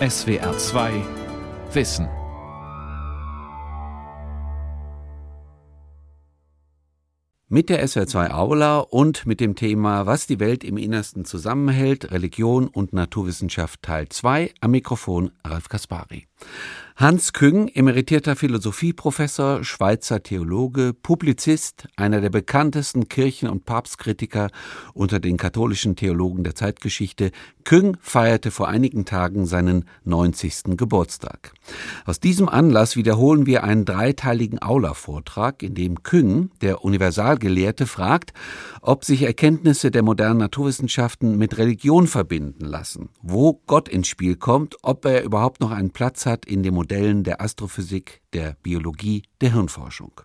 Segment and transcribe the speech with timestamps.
[0.00, 1.04] SWR 2
[1.72, 2.08] Wissen.
[7.48, 12.66] Mit der SWR2 Aula und mit dem Thema Was die Welt im Innersten zusammenhält, Religion
[12.66, 16.26] und Naturwissenschaft Teil 2 am Mikrofon Ralf Kaspari.
[16.96, 24.48] Hans Küng, emeritierter Philosophieprofessor, Schweizer Theologe, Publizist, einer der bekanntesten Kirchen- und Papstkritiker
[24.92, 27.32] unter den katholischen Theologen der Zeitgeschichte,
[27.64, 30.76] Küng feierte vor einigen Tagen seinen 90.
[30.76, 31.52] Geburtstag.
[32.04, 38.34] Aus diesem Anlass wiederholen wir einen dreiteiligen Aula-Vortrag, in dem Küng, der Universalgelehrte, fragt,
[38.82, 44.76] ob sich Erkenntnisse der modernen Naturwissenschaften mit Religion verbinden lassen, wo Gott ins Spiel kommt,
[44.82, 49.52] ob er überhaupt noch einen Platz hat in dem Modellen der Astrophysik, der Biologie, der
[49.52, 50.20] Hirnforschung.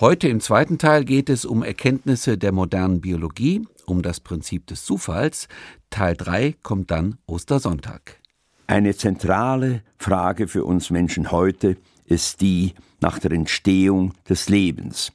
[0.00, 4.84] Heute im zweiten Teil geht es um Erkenntnisse der modernen Biologie, um das Prinzip des
[4.84, 5.48] Zufalls.
[5.90, 8.18] Teil 3 kommt dann Ostersonntag.
[8.66, 15.12] Eine zentrale Frage für uns Menschen heute ist die nach der Entstehung des Lebens.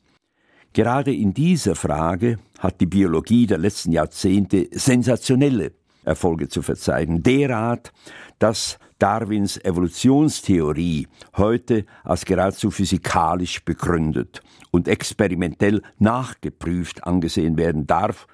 [0.73, 5.73] Gerade in dieser Frage hat die Biologie der letzten Jahrzehnte sensationelle
[6.05, 7.23] Erfolge zu verzeichnen.
[7.23, 7.91] Derart,
[8.39, 18.27] dass Darwins Evolutionstheorie heute als geradezu physikalisch begründet und experimentell nachgeprüft angesehen werden darf,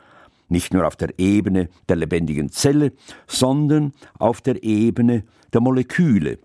[0.50, 2.92] nicht nur auf der Ebene der lebendigen Zelle,
[3.28, 5.23] sondern auf der Ebene
[5.54, 6.38] der Moleküle.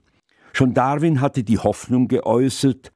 [0.52, 2.92] Schon Darwin hatte die Hoffnung geäußert,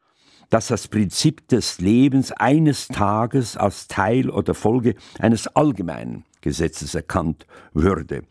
[0.48, 7.46] dass das Prinzip des Lebens eines Tages als Teil oder Folge eines allgemeinen Gesetzes erkannt
[7.72, 8.22] würde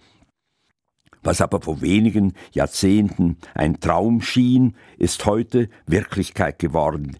[1.25, 7.17] was aber vor wenigen Jahrzehnten ein Traum schien, ist heute Wirklichkeit geworden.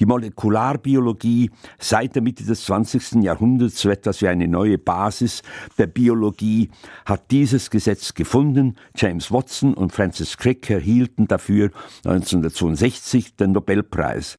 [0.00, 3.22] Die Molekularbiologie seit der Mitte des 20.
[3.22, 5.42] Jahrhunderts, so etwas wie eine neue Basis
[5.76, 6.70] der Biologie,
[7.04, 8.76] hat dieses Gesetz gefunden.
[8.96, 11.70] James Watson und Francis Crick erhielten dafür
[12.04, 14.36] 1962 den Nobelpreis.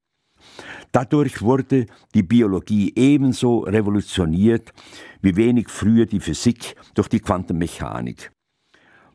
[0.91, 4.73] Dadurch wurde die Biologie ebenso revolutioniert
[5.21, 8.31] wie wenig früher die Physik durch die Quantenmechanik.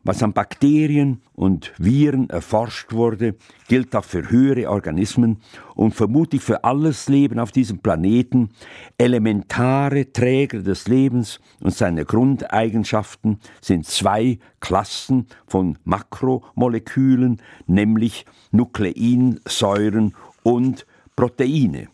[0.06, 3.37] Was an Bakterien und Viren erforscht wurde,
[3.69, 5.41] gilt auch für höhere Organismen
[5.75, 8.50] und vermutlich für alles Leben auf diesem Planeten.
[8.98, 20.86] Elementare Träger des Lebens und seine Grundeigenschaften sind zwei Klassen von Makromolekülen, nämlich Nukleinsäuren und
[21.16, 21.88] Proteine.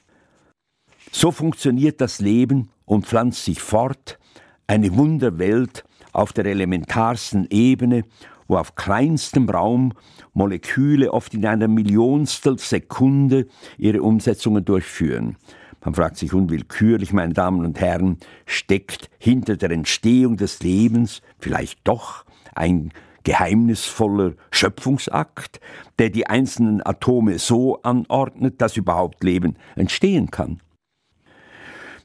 [1.13, 4.19] So funktioniert das Leben und pflanzt sich fort,
[4.67, 8.05] eine Wunderwelt, auf der elementarsten Ebene,
[8.49, 9.93] wo auf kleinstem Raum
[10.33, 13.47] Moleküle oft in einer Millionstel Sekunde
[13.79, 15.37] ihre Umsetzungen durchführen.
[15.85, 21.81] Man fragt sich unwillkürlich, meine Damen und Herren, steckt hinter der Entstehung des Lebens vielleicht
[21.85, 22.93] doch ein
[23.25, 25.61] geheimnisvoller Schöpfungsakt,
[25.99, 30.61] der die einzelnen Atome so anordnet, dass überhaupt Leben entstehen kann?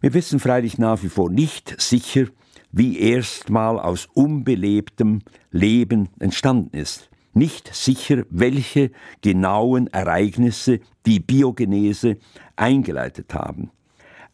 [0.02, 2.28] Wir wissen freilich nach wie vor nicht sicher,
[2.76, 7.10] wie erstmal aus unbelebtem Leben entstanden ist.
[7.34, 8.92] Nicht sicher, welche
[9.22, 12.18] genauen Ereignisse die Biogenese
[12.58, 13.72] eingeleitet haben.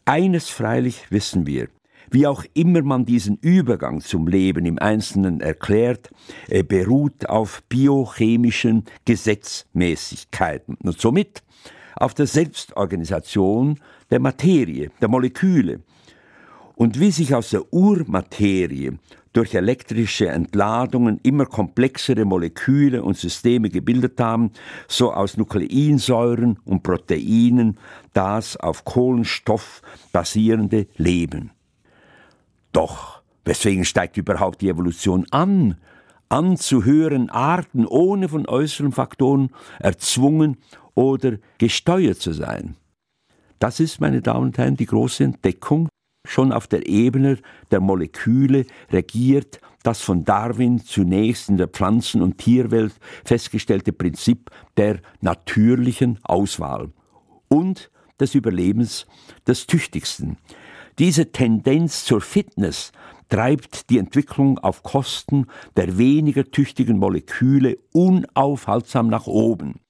[0.04, 1.68] Eines freilich wissen wir,
[2.10, 6.10] wie auch immer man diesen Übergang zum Leben im Einzelnen erklärt,
[6.48, 11.44] er beruht auf biochemischen Gesetzmäßigkeiten und somit
[11.94, 13.78] auf der Selbstorganisation
[14.10, 15.80] der Materie, der Moleküle,
[16.74, 18.98] und wie sich aus der Urmaterie
[19.32, 24.50] durch elektrische Entladungen immer komplexere Moleküle und Systeme gebildet haben,
[24.88, 27.78] so aus Nukleinsäuren und Proteinen
[28.12, 31.50] das auf Kohlenstoff basierende Leben.
[32.72, 35.76] Doch, weswegen steigt überhaupt die Evolution an?
[36.28, 39.50] An zu höheren Arten, ohne von äußeren Faktoren
[39.80, 40.56] erzwungen
[40.94, 42.76] oder gesteuert zu sein.
[43.58, 45.88] Das ist, meine Damen und Herren, die große Entdeckung
[46.24, 47.38] Schon auf der Ebene
[47.70, 55.00] der Moleküle regiert das von Darwin zunächst in der Pflanzen- und Tierwelt festgestellte Prinzip der
[55.20, 56.90] natürlichen Auswahl
[57.48, 57.90] und
[58.20, 59.06] des Überlebens
[59.46, 60.36] des Tüchtigsten.
[60.98, 62.92] Diese Tendenz zur Fitness
[63.28, 65.46] treibt die Entwicklung auf Kosten
[65.76, 69.81] der weniger tüchtigen Moleküle unaufhaltsam nach oben.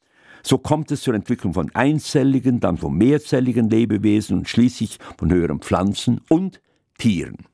[0.43, 5.61] So kommt es zur Entwicklung von einzelligen, dann von mehrzelligen Lebewesen und schließlich von höheren
[5.61, 6.61] Pflanzen und
[6.99, 7.47] Tieren.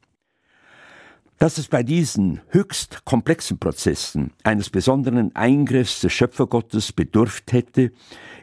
[1.38, 7.92] Dass es bei diesen höchst komplexen Prozessen eines besonderen Eingriffs des Schöpfergottes bedurft hätte,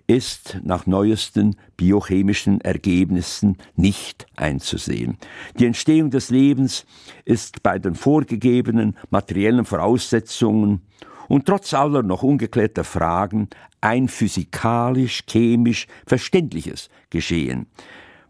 [0.08, 5.18] ist nach neuesten biochemischen Ergebnissen nicht einzusehen.
[5.60, 6.86] Die Entstehung des Lebens
[7.26, 10.82] ist bei den vorgegebenen materiellen Voraussetzungen
[11.28, 13.50] und trotz aller noch ungeklärter Fragen
[13.82, 17.68] ein physikalisch-chemisch verständliches Geschehen.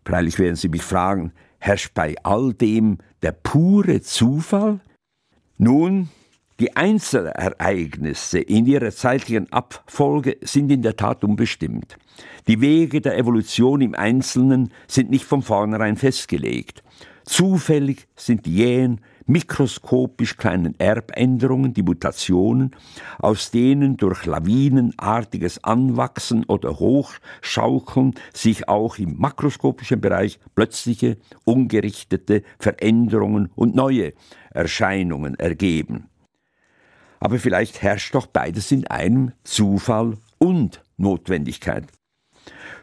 [0.06, 4.80] Freilich werden Sie mich fragen, herrscht bei all dem der pure Zufall?
[5.57, 6.09] Nun,
[6.59, 11.97] die Einzelereignisse in ihrer zeitlichen Abfolge sind in der Tat unbestimmt.
[12.47, 16.81] Die Wege der Evolution im Einzelnen sind nicht von vornherein festgelegt.
[17.25, 22.75] Zufällig sind die jähen, mikroskopisch kleinen Erbänderungen, die Mutationen,
[23.18, 33.50] aus denen durch lawinenartiges Anwachsen oder Hochschaukeln sich auch im makroskopischen Bereich plötzliche, ungerichtete Veränderungen
[33.56, 34.13] und neue
[34.51, 36.10] Erscheinungen ergeben.
[37.19, 41.86] Aber vielleicht herrscht doch beides in einem Zufall und Notwendigkeit.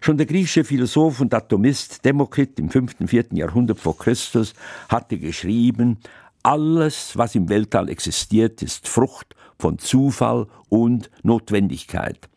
[0.00, 2.96] Schon der griechische Philosoph und Atomist Demokrit im 5.
[2.98, 3.26] und 4.
[3.34, 4.52] Jahrhundert vor Christus
[4.88, 5.98] hatte geschrieben,
[6.42, 12.28] alles, was im Weltall existiert, ist Frucht von Zufall und Notwendigkeit.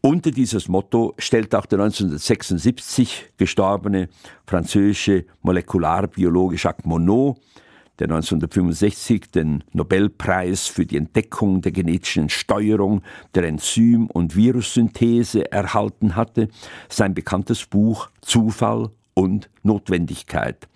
[0.00, 4.08] Unter dieses Motto stellt auch der 1976 gestorbene
[4.46, 7.38] französische Molekularbiologe Jacques Monod,
[7.98, 13.02] der 1965 den Nobelpreis für die Entdeckung der genetischen Steuerung
[13.34, 16.48] der Enzym- und Virussynthese erhalten hatte,
[16.88, 20.68] sein bekanntes Buch Zufall und Notwendigkeit.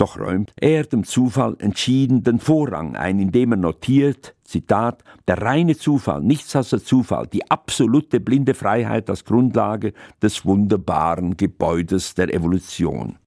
[0.00, 5.76] Doch räumt er dem Zufall entschieden den Vorrang ein, indem er notiert, Zitat, der reine
[5.76, 9.92] Zufall, nichts als der Zufall, die absolute blinde Freiheit als Grundlage
[10.22, 13.18] des wunderbaren Gebäudes der Evolution.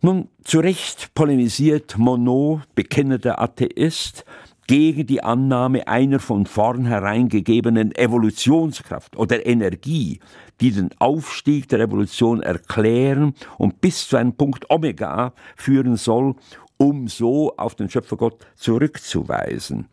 [0.00, 4.24] Nun, zu Recht polemisiert Monod, bekennender Atheist,
[4.68, 10.20] gegen die Annahme einer von vornherein gegebenen Evolutionskraft oder Energie,
[10.60, 16.34] die den Aufstieg der Evolution erklären und bis zu einem Punkt Omega führen soll,
[16.76, 19.88] um so auf den Schöpfergott zurückzuweisen.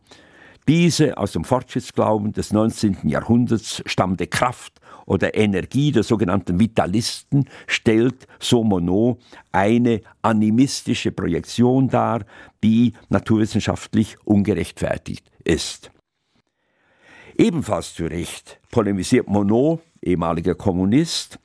[0.67, 3.07] Diese aus dem Fortschrittsglauben des 19.
[3.07, 9.19] Jahrhunderts stammende Kraft oder Energie der sogenannten Vitalisten stellt, so Monod,
[9.51, 12.25] eine animistische Projektion dar,
[12.63, 15.91] die naturwissenschaftlich ungerechtfertigt ist.
[17.37, 21.39] Ebenfalls zu Recht polemisiert Monod, ehemaliger Kommunist,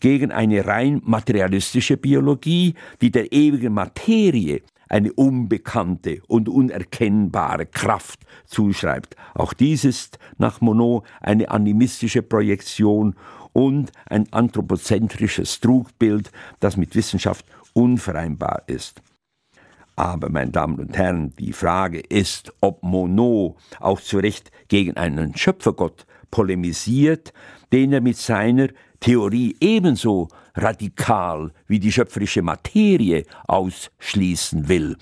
[0.00, 9.16] gegen eine rein materialistische Biologie, die der ewigen Materie eine unbekannte und unerkennbare Kraft zuschreibt.
[9.34, 13.14] Auch dies ist nach Monod eine animistische Projektion
[13.52, 16.30] und ein anthropozentrisches Trugbild,
[16.60, 19.02] das mit Wissenschaft unvereinbar ist.
[19.96, 25.34] Aber, meine Damen und Herren, die Frage ist, ob Monod auch zu Recht gegen einen
[25.34, 27.32] Schöpfergott polemisiert,
[27.72, 28.68] den er mit seiner
[29.00, 34.96] Theorie ebenso radikal wie die schöpferische Materie ausschließen will.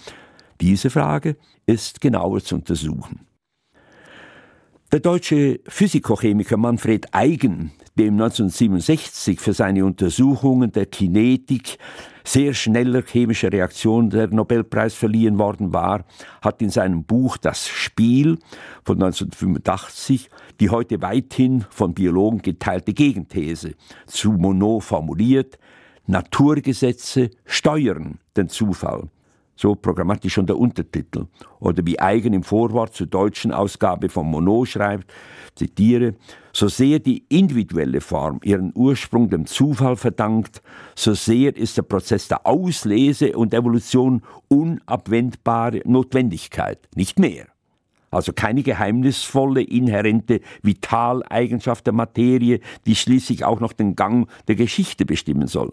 [0.60, 1.36] Diese Frage
[1.66, 3.26] ist genauer zu untersuchen.
[4.92, 11.78] Der deutsche Physikochemiker Manfred Eigen, dem 1967 für seine Untersuchungen der Kinetik
[12.24, 16.04] sehr schneller chemischer Reaktionen der Nobelpreis verliehen worden war,
[16.40, 18.38] hat in seinem Buch Das Spiel
[18.82, 20.30] von 1985
[20.60, 23.74] die heute weithin von Biologen geteilte Gegenthese
[24.06, 25.58] zu Monod formuliert,
[26.06, 29.08] Naturgesetze steuern den Zufall.
[29.56, 31.26] So programmatisch schon der Untertitel.
[31.60, 35.12] Oder wie Eigen im Vorwort zur deutschen Ausgabe von Monod schreibt,
[35.54, 36.14] zitiere,
[36.52, 40.62] so sehr die individuelle Form ihren Ursprung dem Zufall verdankt,
[40.94, 47.46] so sehr ist der Prozess der Auslese und Evolution unabwendbare Notwendigkeit, nicht mehr.
[48.10, 55.04] Also keine geheimnisvolle, inhärente Vitaleigenschaft der Materie, die schließlich auch noch den Gang der Geschichte
[55.04, 55.72] bestimmen soll.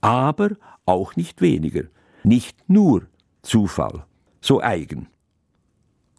[0.00, 0.50] Aber
[0.86, 1.82] auch nicht weniger,
[2.24, 3.02] nicht nur
[3.42, 4.04] Zufall,
[4.40, 5.08] so eigen.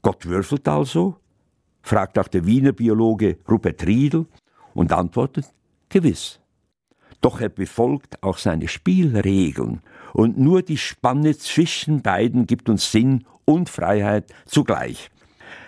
[0.02, 1.16] Gott würfelt also,
[1.82, 4.26] fragt auch der Wiener Biologe Rupert Riedel
[4.74, 5.46] und antwortet,
[5.90, 6.40] gewiss.
[7.22, 13.24] Doch er befolgt auch seine Spielregeln und nur die Spanne zwischen beiden gibt uns Sinn
[13.46, 15.10] und Freiheit zugleich.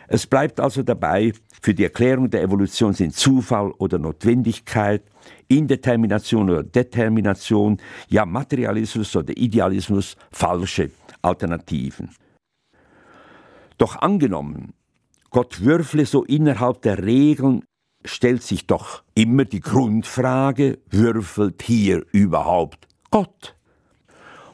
[0.07, 5.01] Es bleibt also dabei, für die Erklärung der Evolution sind Zufall oder Notwendigkeit,
[5.47, 7.77] Indetermination oder Determination,
[8.09, 10.91] ja Materialismus oder Idealismus falsche
[11.25, 12.12] Alternativen.
[13.77, 14.74] Doch angenommen,
[15.32, 17.63] Gott würfle so innerhalb der Regeln,
[18.05, 23.55] stellt sich doch immer die Grundfrage, würfelt hier überhaupt Gott?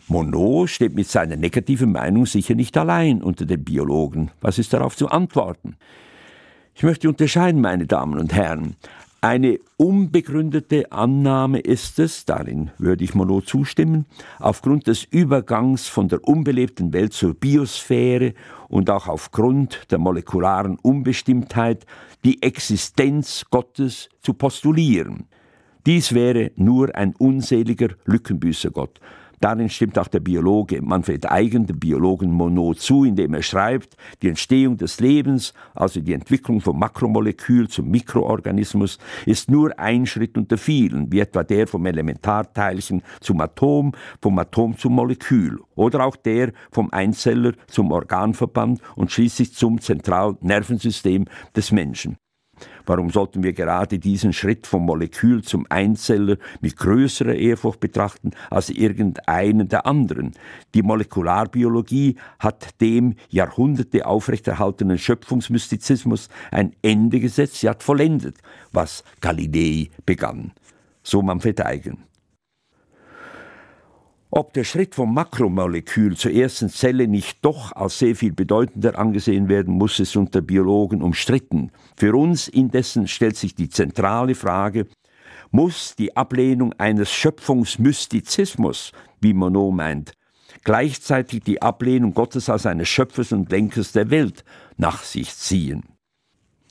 [0.07, 4.31] Monod steht mit seiner negativen Meinung sicher nicht allein unter den Biologen.
[4.41, 5.77] Was ist darauf zu antworten?
[6.73, 8.75] Ich möchte unterscheiden, meine Damen und Herren.
[9.23, 14.07] Eine unbegründete Annahme ist es, darin würde ich Monod zustimmen,
[14.39, 18.33] aufgrund des Übergangs von der unbelebten Welt zur Biosphäre
[18.67, 21.85] und auch aufgrund der molekularen Unbestimmtheit
[22.23, 25.27] die Existenz Gottes zu postulieren.
[25.85, 28.99] Dies wäre nur ein unseliger Lückenbüßergott.
[29.41, 34.29] Darin stimmt auch der Biologe Manfred Eigen, dem Biologen Monod, zu, indem er schreibt, die
[34.29, 40.59] Entstehung des Lebens, also die Entwicklung vom Makromolekül zum Mikroorganismus, ist nur ein Schritt unter
[40.59, 46.53] vielen, wie etwa der vom Elementarteilchen zum Atom, vom Atom zum Molekül oder auch der
[46.71, 52.15] vom Einzeller zum Organverband und schließlich zum Zentralnervensystem des Menschen.
[52.85, 58.69] Warum sollten wir gerade diesen Schritt vom Molekül zum Einzeller mit größerer Ehrfurcht betrachten als
[58.69, 60.33] irgendeinen der anderen?
[60.73, 68.37] Die Molekularbiologie hat dem Jahrhunderte aufrechterhaltenen Schöpfungsmystizismus ein Ende gesetzt, sie hat vollendet,
[68.71, 70.51] was Galilei begann.
[71.03, 72.10] So Manfred Eigen.
[74.33, 79.49] Ob der Schritt vom Makromolekül zur ersten Zelle nicht doch als sehr viel bedeutender angesehen
[79.49, 81.69] werden muss, ist unter Biologen umstritten.
[81.97, 84.87] Für uns indessen stellt sich die zentrale Frage,
[85.51, 90.13] muss die Ablehnung eines Schöpfungsmystizismus, wie Monod meint,
[90.63, 94.45] gleichzeitig die Ablehnung Gottes als eines Schöpfers und Lenkers der Welt
[94.77, 95.83] nach sich ziehen?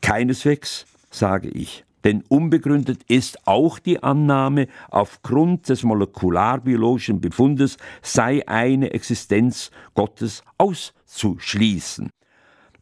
[0.00, 1.84] Keineswegs, sage ich.
[2.04, 12.10] Denn unbegründet ist auch die Annahme, aufgrund des molekularbiologischen Befundes sei eine Existenz Gottes auszuschließen.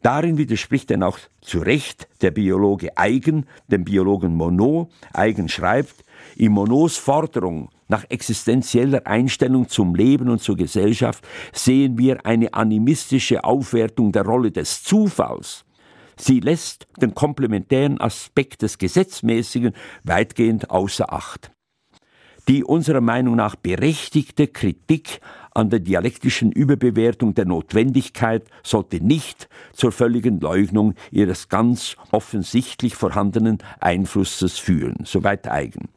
[0.01, 4.89] Darin widerspricht denn auch zu Recht der Biologe Eigen, dem Biologen Monod.
[5.13, 6.05] Eigen schreibt,
[6.37, 13.43] in Monods Forderung nach existenzieller Einstellung zum Leben und zur Gesellschaft sehen wir eine animistische
[13.43, 15.65] Aufwertung der Rolle des Zufalls
[16.19, 19.73] Sie lässt den komplementären Aspekt des Gesetzmäßigen
[20.03, 21.51] weitgehend außer Acht.
[22.49, 25.21] Die unserer Meinung nach berechtigte Kritik
[25.53, 33.59] an der dialektischen Überbewertung der Notwendigkeit sollte nicht zur völligen Leugnung ihres ganz offensichtlich vorhandenen
[33.79, 34.97] Einflusses führen.
[35.05, 35.89] Soweit eigen.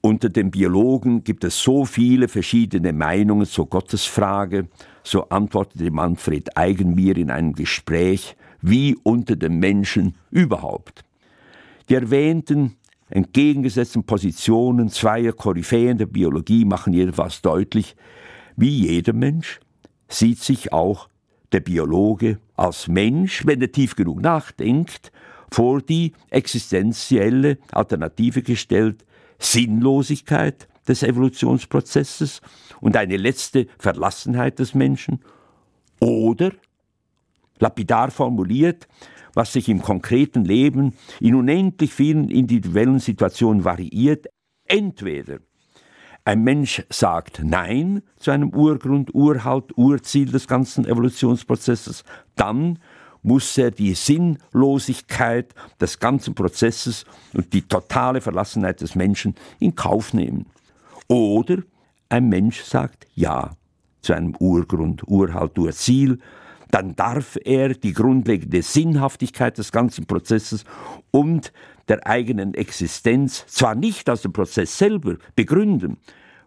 [0.00, 4.68] Unter den Biologen gibt es so viele verschiedene Meinungen zur Gottesfrage,
[5.04, 11.04] so antwortete Manfred Eigen mir in einem Gespräch, wie unter den Menschen überhaupt.
[11.88, 12.76] Die erwähnten
[13.10, 17.96] entgegengesetzten Positionen zweier Koryphäen der Biologie machen jedenfalls deutlich,
[18.56, 19.60] wie jeder Mensch
[20.08, 21.08] sieht sich auch
[21.52, 25.12] der Biologe als Mensch, wenn er tief genug nachdenkt,
[25.50, 29.04] vor die existenzielle Alternative gestellt,
[29.38, 32.40] Sinnlosigkeit des Evolutionsprozesses
[32.80, 35.20] und eine letzte Verlassenheit des Menschen
[36.00, 36.52] oder
[37.62, 38.88] lapidar formuliert,
[39.34, 44.26] was sich im konkreten Leben in unendlich vielen individuellen Situationen variiert.
[44.66, 45.38] Entweder
[46.24, 52.04] ein Mensch sagt Nein zu einem Urgrund, Urhalt, Urziel des ganzen Evolutionsprozesses,
[52.36, 52.78] dann
[53.22, 60.12] muss er die Sinnlosigkeit des ganzen Prozesses und die totale Verlassenheit des Menschen in Kauf
[60.12, 60.46] nehmen.
[61.08, 61.58] Oder
[62.08, 63.52] ein Mensch sagt Ja
[64.00, 66.18] zu einem Urgrund, Urhalt, Urziel,
[66.72, 70.64] dann darf er die grundlegende Sinnhaftigkeit des ganzen Prozesses
[71.10, 71.52] und
[71.88, 75.98] der eigenen Existenz zwar nicht aus dem Prozess selber begründen,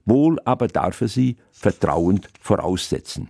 [0.03, 3.29] wohl aber darf er sie vertrauend voraussetzen.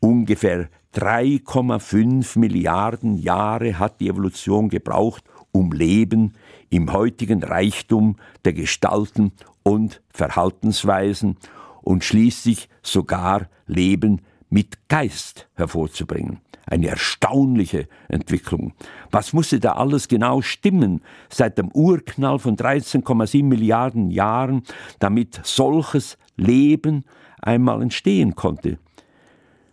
[0.00, 6.32] Ungefähr 3,5 Milliarden Jahre hat die Evolution gebraucht, um Leben
[6.70, 11.36] im heutigen Reichtum der Gestalten und Verhaltensweisen
[11.82, 16.40] und schließlich sogar Leben mit Geist hervorzubringen.
[16.66, 18.74] Eine erstaunliche Entwicklung.
[19.10, 24.62] Was musste da alles genau stimmen seit dem Urknall von 13,7 Milliarden Jahren,
[24.98, 27.04] damit solches Leben
[27.40, 28.78] einmal entstehen konnte?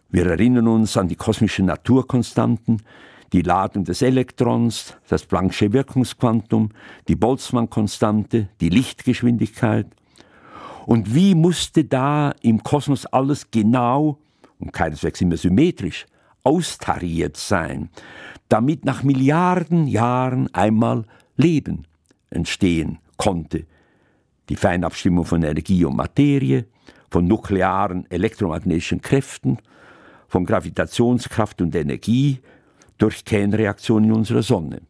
[0.10, 2.82] Wir erinnern uns an die kosmischen Naturkonstanten,
[3.34, 6.70] die Ladung des Elektrons, das Planck'sche Wirkungsquantum,
[7.08, 9.88] die Boltzmann-Konstante, die Lichtgeschwindigkeit.
[10.86, 14.20] Und wie musste da im Kosmos alles genau
[14.60, 16.06] und keineswegs immer symmetrisch,
[16.44, 17.90] austariert sein,
[18.50, 21.86] damit nach Milliarden Jahren einmal Leben
[22.30, 23.66] entstehen konnte.
[24.50, 26.66] Die Feinabstimmung von Energie und Materie,
[27.10, 29.58] von nuklearen elektromagnetischen Kräften,
[30.28, 32.40] von Gravitationskraft und Energie
[32.98, 34.82] durch Kernreaktionen in unserer Sonne.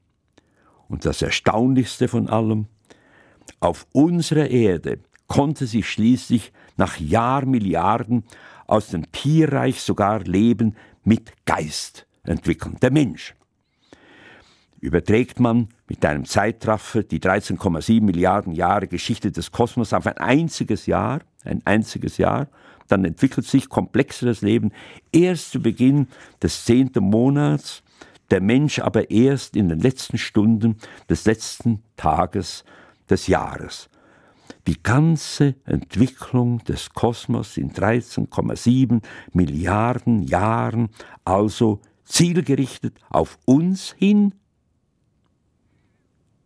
[0.88, 2.68] Und das Erstaunlichste von allem,
[3.60, 8.24] auf unserer Erde konnte sich schließlich nach Jahrmilliarden
[8.68, 13.34] aus dem Tierreich sogar Leben mit Geist entwickeln, der Mensch.
[14.80, 20.86] Überträgt man mit einem Zeitraffer die 13,7 Milliarden Jahre Geschichte des Kosmos auf ein einziges
[20.86, 22.48] Jahr, ein einziges Jahr,
[22.88, 24.72] dann entwickelt sich komplexeres Leben
[25.12, 26.08] erst zu Beginn
[26.42, 27.84] des zehnten Monats,
[28.30, 30.78] der Mensch aber erst in den letzten Stunden
[31.10, 32.64] des letzten Tages
[33.10, 33.90] des Jahres.
[34.68, 39.02] Die ganze Entwicklung des Kosmos in 13,7
[39.34, 40.90] Milliarden Jahren,
[41.26, 44.34] also zielgerichtet auf uns hin.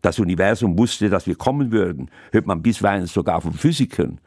[0.01, 4.19] Das Universum wusste, dass wir kommen würden, hört man bisweilen sogar von Physikern.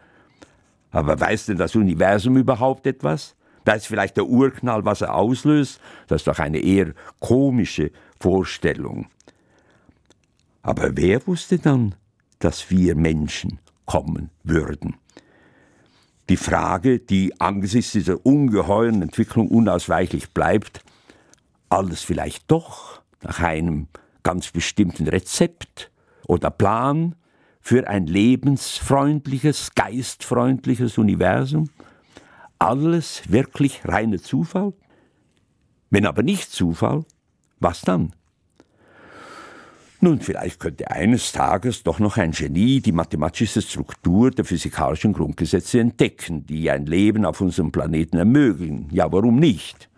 [0.91, 3.35] Aber weiß denn das Universum überhaupt etwas?
[3.65, 5.81] Weiß vielleicht der Urknall, was er auslöst?
[6.07, 7.91] Das ist doch eine eher komische
[8.21, 9.07] Vorstellung.
[10.63, 11.95] Aber wer wusste dann,
[12.39, 14.97] dass wir Menschen kommen würden?
[16.29, 20.83] Die Frage, die angesichts dieser ungeheuren Entwicklung unausweichlich bleibt,
[21.69, 23.89] alles vielleicht doch nach einem
[24.23, 25.91] ganz bestimmten Rezept
[26.27, 27.15] oder Plan
[27.61, 31.69] für ein lebensfreundliches, geistfreundliches Universum?
[32.59, 34.73] Alles wirklich reiner Zufall?
[35.91, 37.05] Wenn aber nicht Zufall,
[37.61, 38.15] was dann?
[40.05, 45.81] Nun, vielleicht könnte eines Tages doch noch ein Genie die mathematische Struktur der physikalischen Grundgesetze
[45.81, 48.91] entdecken, die ein Leben auf unserem Planeten ermöglichen.
[48.93, 49.89] Ja, warum nicht?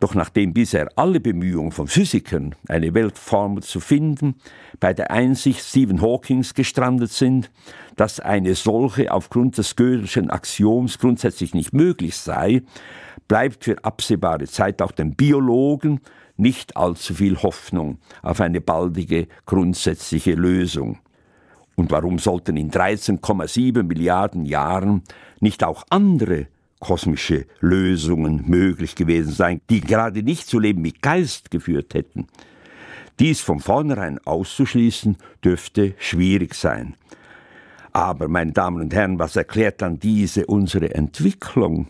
[0.00, 4.34] Doch nachdem bisher alle Bemühungen von Physikern, eine Weltformel zu finden,
[4.80, 7.50] bei der Einsicht Stephen Hawkings gestrandet sind,
[7.96, 12.60] dass eine solche aufgrund des Gödelschen Axioms grundsätzlich nicht möglich sei,
[13.28, 16.00] bleibt für absehbare Zeit auch den Biologen
[16.36, 20.98] nicht allzu viel Hoffnung auf eine baldige grundsätzliche Lösung.
[21.76, 25.02] Und warum sollten in 13,7 Milliarden Jahren
[25.40, 26.46] nicht auch andere
[26.84, 32.26] kosmische Lösungen möglich gewesen sein, die gerade nicht zu Leben mit Geist geführt hätten.
[33.18, 36.94] Dies von vornherein auszuschließen, dürfte schwierig sein.
[37.92, 41.86] Aber, meine Damen und Herren, was erklärt dann diese unsere Entwicklung?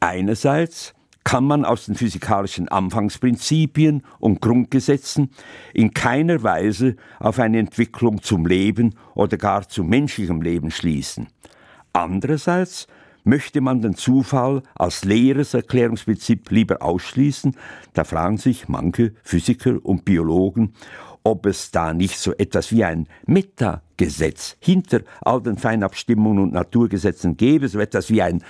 [0.00, 0.92] Einerseits
[1.28, 5.28] kann man aus den physikalischen Anfangsprinzipien und Grundgesetzen
[5.74, 11.26] in keiner Weise auf eine Entwicklung zum Leben oder gar zu menschlichem Leben schließen.
[11.92, 12.86] Andererseits
[13.24, 17.54] Möchte man den Zufall als leeres Erklärungsprinzip lieber ausschließen,
[17.92, 20.72] da fragen sich manche Physiker und Biologen,
[21.24, 27.36] ob es da nicht so etwas wie ein Metagesetz hinter all den Feinabstimmungen und Naturgesetzen
[27.36, 28.42] gäbe, so etwas wie ein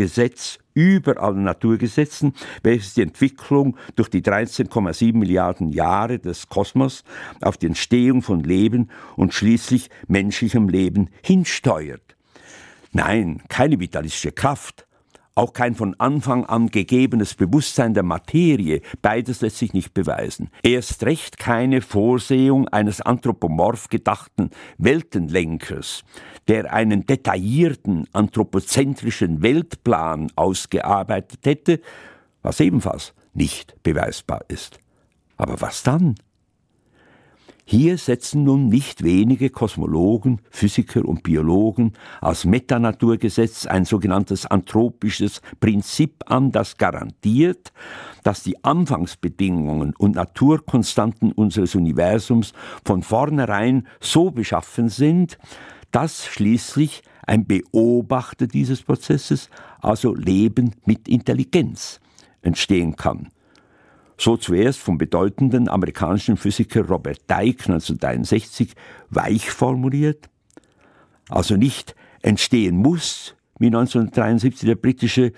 [0.00, 2.32] Supergesetz über allen Naturgesetzen,
[2.62, 7.04] welches die Entwicklung durch die 13,7 Milliarden Jahre des Kosmos
[7.42, 12.16] auf die Entstehung von Leben und schließlich menschlichem Leben hinsteuert.
[12.92, 14.86] Nein, keine vitalistische Kraft,
[15.34, 20.50] auch kein von Anfang an gegebenes Bewusstsein der Materie, beides lässt sich nicht beweisen.
[20.62, 26.04] Erst recht keine Vorsehung eines anthropomorph gedachten Weltenlenkers,
[26.48, 31.80] der einen detaillierten anthropozentrischen Weltplan ausgearbeitet hätte,
[32.42, 34.78] was ebenfalls nicht beweisbar ist.
[35.36, 36.16] Aber was dann?
[37.72, 46.24] Hier setzen nun nicht wenige Kosmologen, Physiker und Biologen als Metanaturgesetz ein sogenanntes anthropisches Prinzip
[46.26, 47.72] an, das garantiert,
[48.24, 52.54] dass die Anfangsbedingungen und Naturkonstanten unseres Universums
[52.84, 55.38] von vornherein so beschaffen sind,
[55.92, 59.48] dass schließlich ein Beobachter dieses Prozesses,
[59.80, 62.00] also Leben mit Intelligenz,
[62.42, 63.28] entstehen kann.
[64.20, 68.74] So zuerst vom bedeutenden amerikanischen Physiker Robert Dike 1963
[69.08, 70.28] weich formuliert,
[71.30, 75.32] also nicht entstehen muss, wie 1973 der britische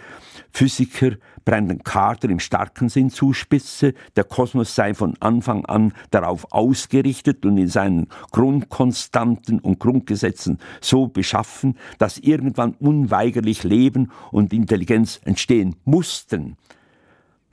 [0.51, 1.13] Physiker
[1.45, 7.59] Brandon Carter im starken Sinn zuspitze, der Kosmos sei von Anfang an darauf ausgerichtet und
[7.59, 16.57] in seinen Grundkonstanten und Grundgesetzen so beschaffen, dass irgendwann unweigerlich Leben und Intelligenz entstehen mussten.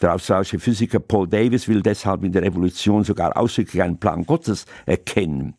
[0.01, 4.65] Der australische Physiker Paul Davis will deshalb in der Evolution sogar ausdrücklich einen Plan Gottes
[4.85, 5.55] erkennen.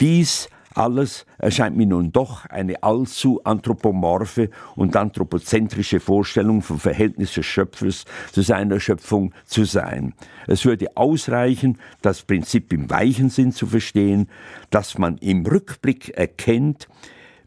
[0.00, 7.46] Dies alles erscheint mir nun doch eine allzu anthropomorphe und anthropozentrische Vorstellung vom Verhältnis des
[7.46, 10.14] Schöpfers zu seiner Schöpfung zu sein.
[10.46, 14.28] Es würde ausreichen, das Prinzip im weichen Sinn zu verstehen,
[14.70, 16.88] dass man im Rückblick erkennt,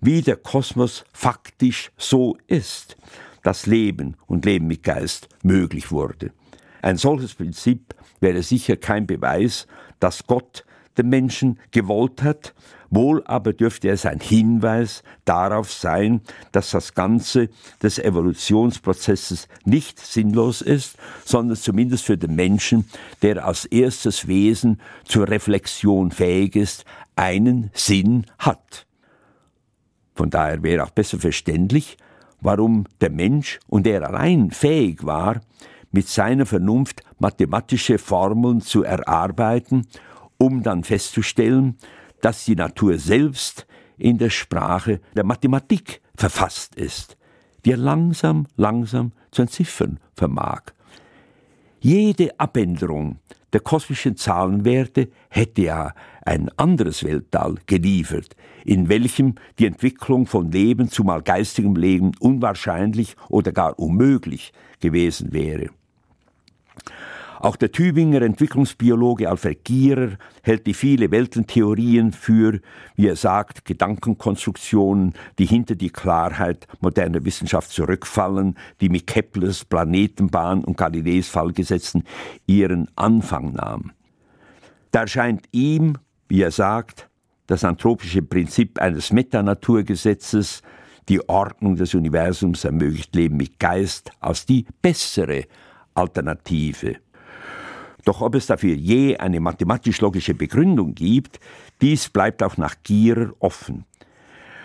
[0.02, 2.98] wie der Kosmos faktisch so ist
[3.44, 6.32] das Leben und Leben mit Geist möglich wurde.
[6.82, 9.68] Ein solches Prinzip wäre sicher kein Beweis,
[10.00, 10.66] dass Gott
[10.98, 12.54] dem Menschen gewollt hat,
[12.90, 17.50] wohl aber dürfte es ein Hinweis darauf sein, dass das Ganze
[17.82, 22.90] des Evolutionsprozesses nicht sinnlos ist, sondern zumindest für den Menschen,
[23.22, 26.84] der als erstes Wesen zur Reflexion fähig ist,
[27.16, 28.86] einen Sinn hat.
[30.14, 31.98] Von daher wäre auch besser verständlich,
[32.42, 35.42] warum der Mensch und er allein fähig war,
[35.92, 39.88] mit seiner Vernunft mathematische Formeln zu erarbeiten,
[40.38, 41.78] um dann festzustellen,
[42.22, 47.18] dass die Natur selbst in der Sprache der Mathematik verfasst ist,
[47.66, 50.62] die er langsam, langsam zu entziffern vermag.
[51.84, 53.18] Jede Abänderung
[53.54, 60.90] der kosmischen Zahlenwerte hätte ja ein anderes Weltall geliefert, in welchem die Entwicklung von Leben,
[60.90, 65.70] zumal geistigem Leben, unwahrscheinlich oder gar unmöglich gewesen wäre.
[67.42, 70.12] Auch der Tübinger Entwicklungsbiologe Alfred Gierer
[70.44, 72.60] hält die viele Weltentheorien für,
[72.96, 80.64] wie er sagt, Gedankenkonstruktionen, die hinter die Klarheit moderner Wissenschaft zurückfallen, die mit Keplers Planetenbahn
[80.64, 82.04] und Galileis Fallgesetzen
[82.46, 83.92] ihren Anfang nahmen.
[84.92, 87.10] Da erscheint ihm, wie er sagt,
[87.48, 90.62] das anthropische Prinzip eines Metanaturgesetzes,
[91.10, 95.46] die Ordnung des Universums ermöglicht Leben mit Geist, als die bessere
[95.96, 96.98] Alternative.
[98.06, 101.40] Doch ob es dafür je eine mathematisch-logische Begründung gibt,
[101.82, 103.86] dies bleibt auch nach Gierer offen.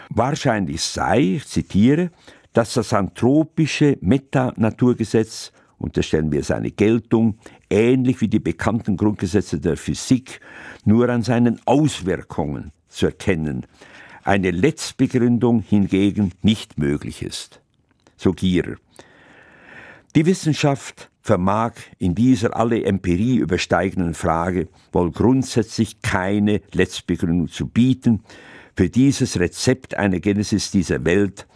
[0.08, 2.10] Wahrscheinlich sei, ich zitiere,
[2.52, 10.40] dass das anthropische Metanaturgesetz, unterstellen wir seine Geltung, ähnlich wie die bekannten Grundgesetze der Physik,
[10.84, 13.66] nur an seinen Auswirkungen zu erkennen,
[14.24, 17.60] eine Letztbegründung hingegen nicht möglich ist.
[18.16, 18.76] So Gierer.
[20.14, 28.22] Die Wissenschaft vermag in dieser alle Empirie übersteigenden Frage wohl grundsätzlich keine Letztbegründung zu bieten.
[28.76, 31.46] Für dieses Rezept einer Genesis dieser Welt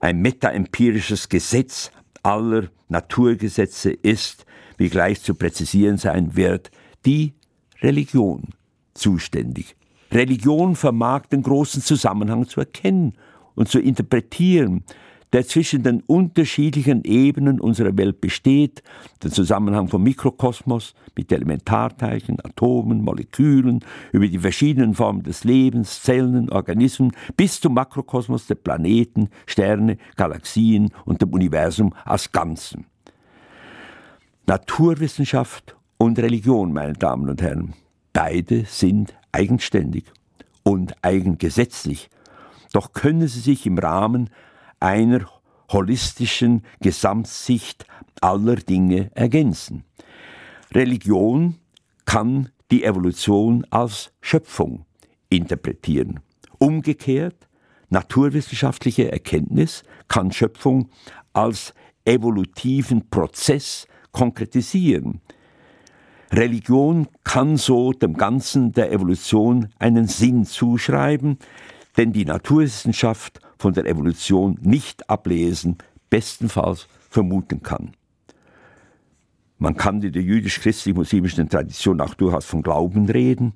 [0.00, 4.46] ein metaempirisches Gesetz aller Naturgesetze ist,
[4.78, 6.70] wie gleich zu präzisieren sein wird,
[7.04, 7.34] die
[7.82, 8.48] Religion
[8.94, 9.76] zuständig.
[10.10, 13.14] Religion vermag den großen Zusammenhang zu erkennen
[13.54, 14.84] und zu interpretieren,
[15.32, 18.82] der zwischen den unterschiedlichen Ebenen unserer Welt besteht,
[19.22, 23.80] den Zusammenhang vom Mikrokosmos mit Elementarteilchen, Atomen, Molekülen,
[24.12, 30.90] über die verschiedenen Formen des Lebens, Zellen, Organismen, bis zum Makrokosmos der Planeten, Sterne, Galaxien
[31.04, 32.86] und dem Universum als Ganzen.
[34.46, 37.74] Naturwissenschaft und Religion, meine Damen und Herren,
[38.12, 40.04] beide sind eigenständig
[40.62, 42.10] und eigengesetzlich,
[42.72, 44.30] doch können sie sich im Rahmen
[44.82, 45.26] einer
[45.70, 47.86] holistischen Gesamtsicht
[48.20, 49.84] aller Dinge ergänzen.
[50.72, 51.56] Religion
[52.04, 54.84] kann die Evolution als Schöpfung
[55.28, 56.20] interpretieren.
[56.58, 57.48] Umgekehrt,
[57.90, 60.90] naturwissenschaftliche Erkenntnis kann Schöpfung
[61.32, 65.20] als evolutiven Prozess konkretisieren.
[66.30, 71.38] Religion kann so dem Ganzen der Evolution einen Sinn zuschreiben,
[71.96, 75.78] denn die Naturwissenschaft von der Evolution nicht ablesen,
[76.10, 77.92] bestenfalls vermuten kann.
[79.58, 83.52] Man kann in der jüdisch-christlich-muslimischen Tradition auch durchaus von Glauben reden.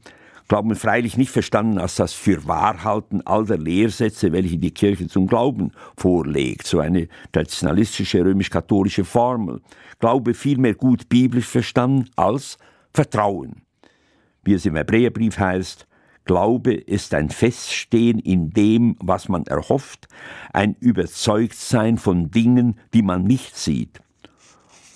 [0.47, 5.73] Glauben freilich nicht verstanden als das Fürwahrhalten all der Lehrsätze, welche die Kirche zum Glauben
[5.97, 9.61] vorlegt, so eine traditionalistische römisch-katholische Formel.
[9.99, 12.59] Glaube vielmehr gut biblisch verstanden als
[12.95, 13.62] Vertrauen.
[14.45, 15.88] Wie es im Hebräerbrief heißt,
[16.27, 20.09] Glaube ist ein Feststehen in dem, was man erhofft,
[20.53, 24.01] ein Überzeugtsein von Dingen, die man nicht sieht.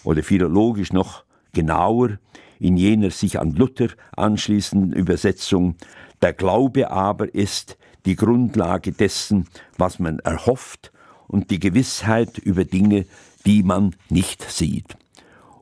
[0.03, 2.19] Oder philologisch noch genauer,
[2.59, 5.77] in jener sich an Luther anschließenden Übersetzung,
[6.21, 9.47] der Glaube aber ist die Grundlage dessen,
[9.79, 10.93] was man erhofft
[11.29, 13.07] und die Gewissheit über Dinge,
[13.47, 14.97] die man nicht sieht.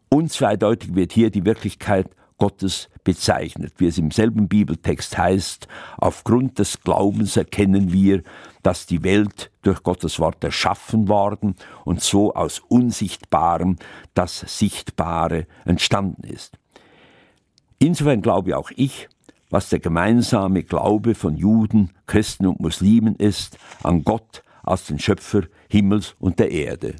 [0.09, 6.81] Unzweideutig wird hier die Wirklichkeit Gottes bezeichnet, wie es im selben Bibeltext heißt, aufgrund des
[6.81, 8.22] Glaubens erkennen wir,
[8.62, 13.77] dass die Welt durch Gottes Wort erschaffen worden und so aus Unsichtbarem
[14.14, 16.59] das Sichtbare entstanden ist.
[17.79, 19.09] Insofern glaube auch ich,
[19.51, 25.44] was der gemeinsame Glaube von Juden, Christen und Muslimen ist, an Gott als den Schöpfer
[25.68, 26.96] Himmels und der Erde.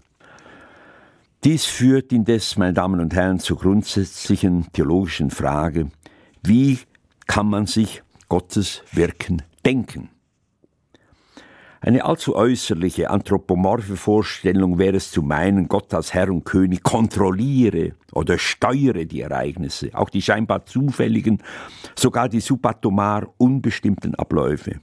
[1.45, 5.89] Dies führt indes, meine Damen und Herren, zur grundsätzlichen theologischen Frage,
[6.43, 6.81] wie
[7.29, 10.11] kann man sich Gottes Wirken denken?
[11.81, 17.93] Eine allzu äußerliche, anthropomorphe Vorstellung wäre es zu meinen, Gott als Herr und König kontrolliere
[18.13, 21.41] oder steuere die Ereignisse, auch die scheinbar zufälligen,
[21.95, 24.81] sogar die subatomar unbestimmten Abläufe.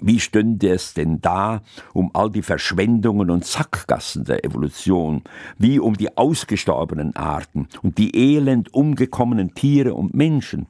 [0.00, 5.22] Wie stünde es denn da um all die Verschwendungen und Sackgassen der Evolution,
[5.56, 10.66] wie um die ausgestorbenen Arten und die elend umgekommenen Tiere und Menschen,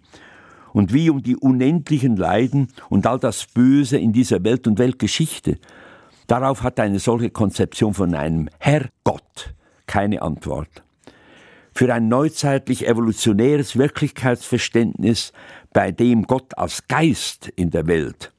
[0.74, 5.58] und wie um die unendlichen Leiden und all das Böse in dieser Welt und Weltgeschichte.
[6.26, 9.54] Darauf hat eine solche Konzeption von einem Herrgott
[9.87, 10.82] keine Antwort.
[11.72, 15.32] Für ein neuzeitlich evolutionäres Wirklichkeitsverständnis,
[15.72, 18.34] bei dem Gott als Geist in der Welt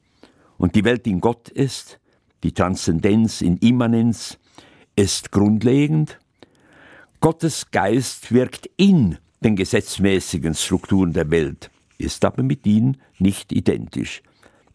[0.58, 2.00] und die Welt in Gott ist,
[2.44, 4.38] die Transzendenz in Immanenz,
[4.96, 6.20] ist grundlegend.
[7.20, 14.22] Gottes Geist wirkt in den gesetzmäßigen Strukturen der Welt ist aber mit ihnen nicht identisch.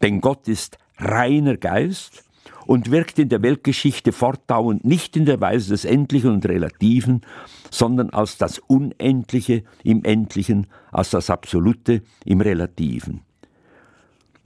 [0.01, 2.23] Denn Gott ist reiner Geist
[2.65, 7.21] und wirkt in der Weltgeschichte fortdauernd nicht in der Weise des Endlichen und Relativen,
[7.69, 13.21] sondern als das Unendliche im Endlichen, als das Absolute im Relativen.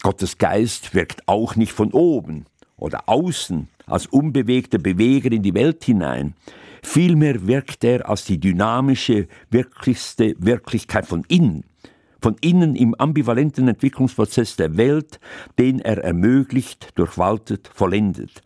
[0.02, 2.46] Gottes Geist wirkt auch nicht von oben
[2.78, 6.36] oder außen als unbewegter Beweger in die Welt hinein.
[6.84, 11.64] Vielmehr wirkt er als die dynamische, wirklichste Wirklichkeit von innen
[12.26, 15.20] von innen im ambivalenten Entwicklungsprozess der Welt,
[15.60, 18.42] den er ermöglicht, durchwaltet, vollendet.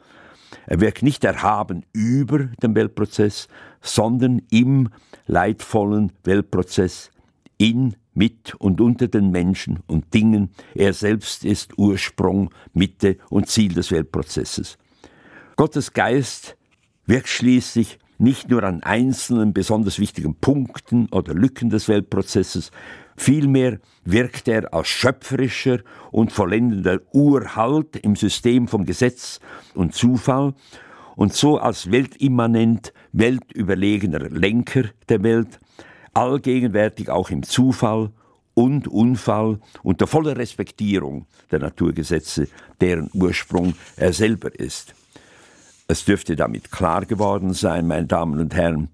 [0.65, 3.47] Er wirkt nicht erhaben über den Weltprozess,
[3.81, 4.89] sondern im
[5.27, 7.09] leidvollen Weltprozess,
[7.57, 10.51] in, mit und unter den Menschen und Dingen.
[10.75, 14.77] Er selbst ist Ursprung, Mitte und Ziel des Weltprozesses.
[15.55, 16.57] Gottes Geist
[17.05, 22.71] wirkt schließlich nicht nur an einzelnen besonders wichtigen Punkten oder Lücken des Weltprozesses,
[23.19, 25.79] Vielmehr wirkt er als schöpferischer
[26.09, 29.41] und vollendender Urhalt im System von Gesetz
[29.73, 30.53] und Zufall
[31.17, 35.59] und so als weltimmanent, weltüberlegener Lenker der Welt,
[36.13, 38.11] allgegenwärtig auch im Zufall
[38.53, 42.47] und Unfall unter voller Respektierung der Naturgesetze,
[42.81, 44.93] deren Ursprung er selber ist.
[45.87, 48.89] Es dürfte damit klar geworden sein, meine Damen und Herren,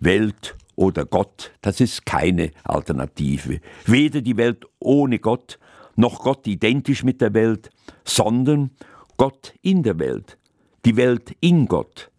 [0.00, 3.60] Welt oder Gott, das ist keine Alternative.
[3.86, 5.58] Weder die Welt ohne Gott,
[5.96, 7.70] noch Gott identisch mit der Welt,
[8.04, 8.70] sondern
[9.16, 10.38] Gott in der Welt,
[10.84, 12.10] die Welt in Gott.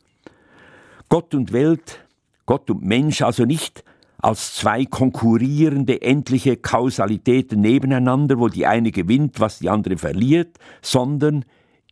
[1.10, 2.00] Gott und Welt,
[2.46, 3.84] Gott und Mensch also nicht
[4.26, 11.46] als zwei konkurrierende endliche Kausalitäten nebeneinander, wo die eine gewinnt, was die andere verliert, sondern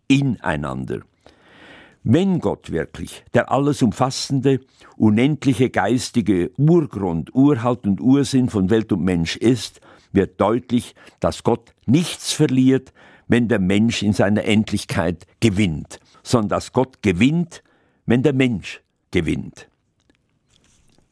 [0.08, 1.02] ineinander.
[2.02, 4.62] Wenn Gott wirklich der alles umfassende,
[4.98, 9.80] unendliche geistige Urgrund, Urhalt und Ursinn von Welt und Mensch ist,
[10.12, 12.93] wird deutlich, dass Gott nichts verliert,
[13.28, 17.62] wenn der Mensch in seiner Endlichkeit gewinnt, sondern dass Gott gewinnt,
[18.08, 19.67] wenn der Mensch gewinnt.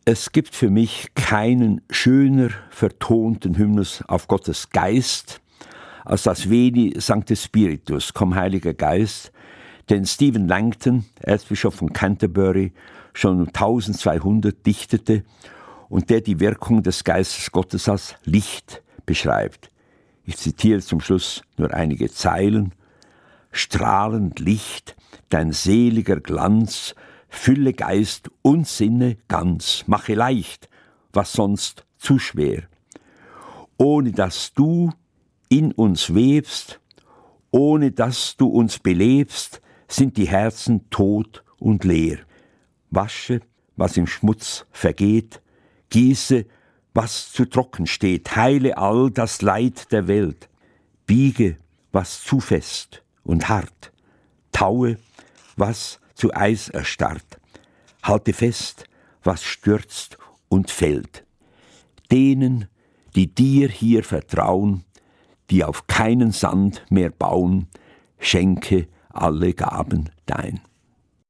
[0.03, 5.41] Es gibt für mich keinen schöner vertonten Hymnus auf Gottes Geist
[6.05, 9.31] als das Veni Sancte Spiritus, komm Heiliger Geist,
[9.91, 12.73] den Stephen Langton, Erzbischof von Canterbury,
[13.13, 15.23] schon 1200 dichtete
[15.87, 19.69] und der die Wirkung des Geistes Gottes als Licht beschreibt.
[20.25, 22.73] Ich zitiere zum Schluss nur einige Zeilen.
[23.51, 24.95] Strahlend Licht,
[25.29, 26.95] dein seliger Glanz,
[27.31, 30.69] fülle Geist und Sinne ganz, mache leicht,
[31.13, 32.63] was sonst zu schwer.
[33.77, 34.91] Ohne dass du
[35.49, 36.79] in uns webst,
[37.49, 42.19] ohne dass du uns belebst, sind die Herzen tot und leer.
[42.91, 43.39] Wasche,
[43.75, 45.41] was im Schmutz vergeht,
[45.89, 46.45] gieße,
[46.93, 50.49] was zu trocken steht, heile all das Leid der Welt,
[51.07, 51.57] biege,
[51.93, 53.93] was zu fest und hart,
[54.51, 54.97] taue,
[55.55, 57.39] was zu Eis erstarrt,
[58.03, 58.85] halte fest,
[59.23, 61.25] was stürzt und fällt.
[62.11, 62.67] Denen,
[63.15, 64.83] die dir hier vertrauen,
[65.49, 67.69] die auf keinen Sand mehr bauen,
[68.19, 70.61] schenke alle Gaben dein.